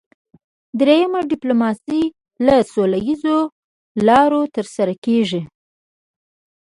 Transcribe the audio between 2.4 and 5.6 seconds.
له سوله اییزو لارو ترسره کیږي